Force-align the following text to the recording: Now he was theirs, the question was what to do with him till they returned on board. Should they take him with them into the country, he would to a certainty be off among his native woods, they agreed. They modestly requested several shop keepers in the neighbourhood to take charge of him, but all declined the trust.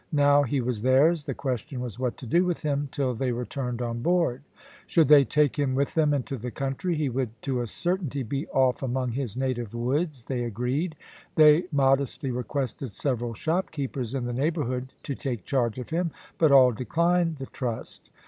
Now 0.13 0.41
he 0.41 0.61
was 0.61 0.81
theirs, 0.81 1.25
the 1.25 1.35
question 1.35 1.79
was 1.79 1.99
what 1.99 2.17
to 2.17 2.25
do 2.25 2.43
with 2.43 2.63
him 2.63 2.89
till 2.91 3.13
they 3.13 3.31
returned 3.31 3.83
on 3.83 4.01
board. 4.01 4.41
Should 4.87 5.07
they 5.07 5.23
take 5.23 5.59
him 5.59 5.75
with 5.75 5.93
them 5.93 6.11
into 6.11 6.37
the 6.37 6.49
country, 6.49 6.95
he 6.95 7.07
would 7.07 7.29
to 7.43 7.61
a 7.61 7.67
certainty 7.67 8.23
be 8.23 8.47
off 8.47 8.81
among 8.81 9.11
his 9.11 9.37
native 9.37 9.75
woods, 9.75 10.23
they 10.23 10.43
agreed. 10.43 10.95
They 11.35 11.65
modestly 11.71 12.31
requested 12.31 12.93
several 12.93 13.35
shop 13.35 13.69
keepers 13.69 14.15
in 14.15 14.25
the 14.25 14.33
neighbourhood 14.33 14.91
to 15.03 15.13
take 15.13 15.45
charge 15.45 15.77
of 15.77 15.91
him, 15.91 16.09
but 16.39 16.51
all 16.51 16.71
declined 16.71 17.35
the 17.35 17.45
trust. 17.45 18.09